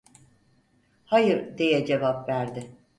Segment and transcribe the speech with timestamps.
[1.05, 2.71] "Hayır!" diye cevap verdi.